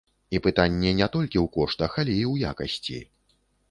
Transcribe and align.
І 0.37 0.39
пытанне 0.47 0.93
не 1.01 1.07
толькі 1.17 1.37
ў 1.45 1.53
коштах, 1.59 1.91
але 2.01 2.19
і 2.23 2.29
ў 2.33 2.53
якасці! 2.57 2.99